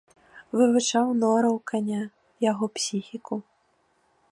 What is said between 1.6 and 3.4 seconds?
каня, яго псіхіку.